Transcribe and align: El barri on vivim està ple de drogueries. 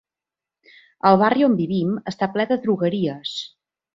El 1.09 1.19
barri 1.23 1.45
on 1.49 1.59
vivim 1.59 1.93
està 2.13 2.29
ple 2.37 2.47
de 2.53 2.59
drogueries. 2.65 3.37